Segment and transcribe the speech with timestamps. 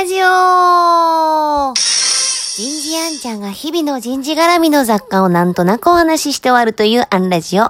[0.00, 7.64] ラジオ人事アンちゃんが日々の人事絡みの雑貨をなんとなくお話しして終わるというアンラジオ。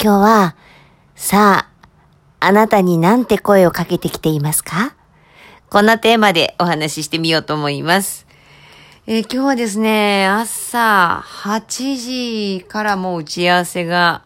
[0.00, 0.56] 今日は、
[1.16, 1.66] さ
[2.38, 4.94] あ、あなたになんて声をかけてきていますか？
[5.68, 8.28] こんなテーマでお話ししてみようと思います。
[9.08, 14.22] えー、今日はですね、朝8時からもう打ち合わせが、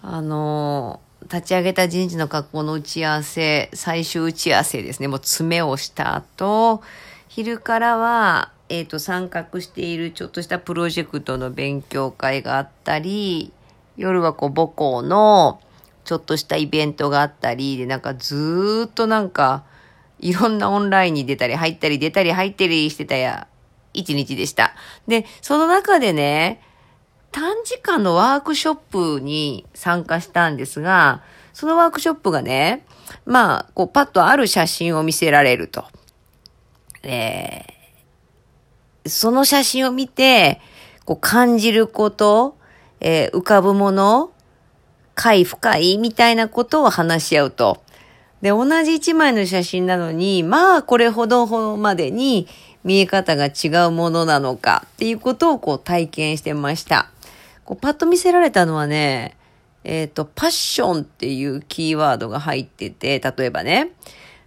[0.00, 6.82] あのー、立ち上げた人事の学校の打ち合わせ、最終打ち合わせですね、もう詰めをした後、
[7.28, 13.50] 昼からは、えっ、ー、と、参画しているちょっとしたプロジェクトの勉強会があったり、
[13.96, 15.58] 夜はこう母校の
[16.04, 19.64] ちょっとしたイベントがあったり、で、なんかずっとなんか、
[20.20, 23.46] いろんなオンラインに出たり入ったり出たり入ったりしてたや、
[23.94, 24.74] 一日でした。
[25.08, 26.60] で、その中でね、
[27.32, 28.74] 短時間のワークショッ
[29.16, 31.22] プに参加したんですが、
[31.54, 32.84] そのワークショップがね、
[33.24, 35.84] まあ、こう、パッとある写真を見せられると。
[37.02, 40.60] えー、その写真を見て、
[41.04, 42.56] こう、感じること、
[43.00, 44.30] えー、浮かぶもの、
[45.14, 47.82] 快深いみたいなことを話し合うと。
[48.42, 52.46] で、同じ一枚の写真なのに、まあ、これほどまでに
[52.84, 57.08] 見え方が違うものなのかっていうことをこう体験してました。
[57.64, 59.36] こうパッと見せられたのはね、
[59.84, 63.92] えっ、ー、と、パッションっていうキーワードが入ってて、例えばね、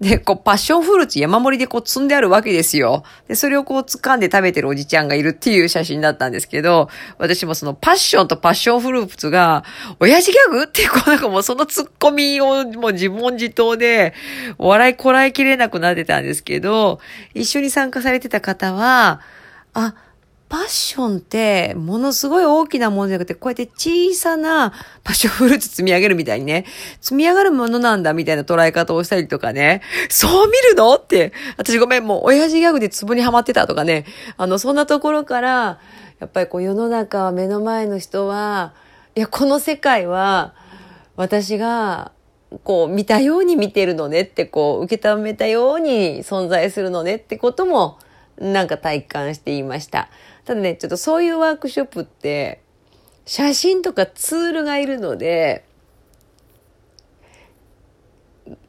[0.00, 3.02] で、こう、パッションフルーツ山盛りでこう積んであるわけですよ。
[3.26, 9.64] で、それをこう掴んで食べてるおじちゃんがいるっていう写真だったんですけど、私もそのパッションとパッションフルーツが、
[9.98, 14.14] 親父ギャグってこうなんかもうその突っ込みをもう自問自答で、
[14.56, 17.00] 笑いこらえきれなくなってたんですけど、
[17.34, 19.20] 一緒に参加されてた方は、
[19.74, 19.96] あ、
[20.48, 24.72] パッションってものすごい大きなものじゃなくて、こうやって小さな
[25.04, 26.64] パッションフルーツ積み上げるみたいにね、
[27.00, 30.94] 積み上がるものなんだみたいな捉え方をしたりとかね、 そう見るの？
[30.94, 35.80] って、私ごめん、もう親父ギャグでツボにはまってたとかね、あの、そんなところから、
[36.18, 38.72] やっぱりこう世の中は目の前の人は、
[39.14, 40.54] いや、この世界は
[41.16, 42.12] 私が
[42.64, 47.98] こう見たように見てるのねってこう受け止めたように存在するのねってことも
[48.40, 50.08] なんか体感していました。
[50.44, 52.60] ただね、ちょっとそういうワークショップって、
[53.26, 55.64] 写真とかツールがいるので、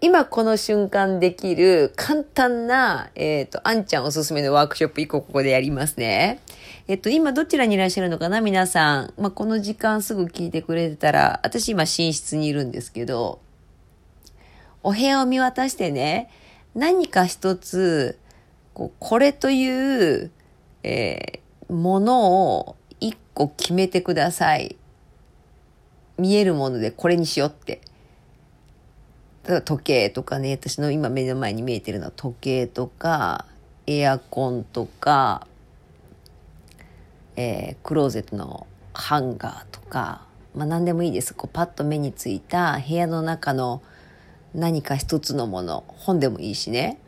[0.00, 6.40] 今この瞬間できる簡単な、えっ、ー、と、あんちゃんおすすめのワークショップ1個ここでやりますね。
[6.88, 8.40] えっ、と、今どちらにいらっしゃるのかな？
[8.40, 9.14] 皆さん。
[9.18, 13.40] まあ、この時間すぐ聞いてくれてたら、私今寝室にいるんですけど、
[14.82, 16.30] お部屋を見渡してね、
[16.74, 18.18] 何か一つ、
[18.78, 20.30] こうこれという、
[20.84, 24.76] えー、ものを一個決めてください。
[26.16, 27.80] 見えるものでこれにしようって。
[29.42, 33.46] だ時計とかね、私の今目の前に見えてるのは時計とか、
[33.88, 35.48] エアコンとか、
[37.34, 40.24] えー、クローゼットのハンガーとか、
[40.54, 41.34] まあ何でもいいです。
[41.34, 43.82] こうパッと目についた部屋の中の
[44.54, 47.00] 何か一つのもの、本でもいいしね。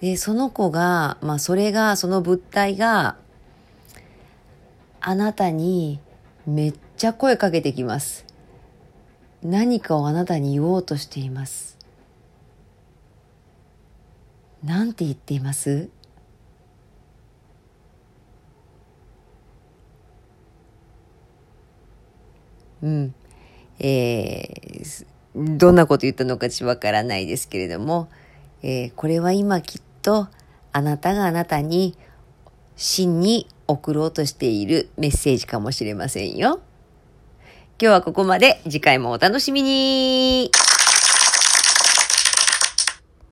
[0.00, 3.16] で、その子が、まあそれが、その物体が、
[5.00, 6.00] あなたに
[6.46, 8.26] めっちゃ声かけてきます。
[9.42, 11.78] 何かをあなたに言おうとしています。
[14.64, 15.88] なんて言っています？
[22.82, 23.14] うん。
[23.78, 25.06] えー、
[25.56, 28.08] どんなこと言ったのかちわからないですけれども、
[28.62, 30.28] えー、これは今きっと
[30.72, 31.94] あなたがあなたに
[32.76, 36.60] 真に送ろうとしているメッセージかもしれませんよ。
[37.78, 38.62] 今日はここまで。
[38.64, 40.50] 次回もお楽しみに